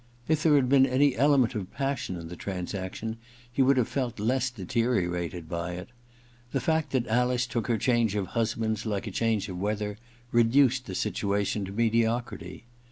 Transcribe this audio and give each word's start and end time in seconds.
If 0.27 0.41
there 0.41 0.55
had 0.55 0.67
been 0.67 0.87
any 0.87 1.15
element 1.15 1.53
of 1.53 1.71
passion 1.71 2.15
in 2.15 2.27
the 2.27 2.35
transaction 2.35 3.17
he 3.51 3.61
would 3.61 3.77
have 3.77 3.87
felt 3.87 4.19
less 4.19 4.49
deteriorated 4.49 5.47
by 5.47 5.73
it. 5.73 5.89
The 6.53 6.59
fact 6.59 6.89
that 6.93 7.05
Alice 7.05 7.45
took 7.45 7.67
her 7.67 7.77
change 7.77 8.15
of 8.15 8.25
husbands 8.33 8.87
like 8.87 9.05
a 9.05 9.11
change 9.11 9.47
of 9.47 9.59
weather 9.59 9.99
reduced 10.31 10.87
the 10.87 10.95
situation 10.95 11.65
to 11.65 11.71
mediocrity. 11.71 12.65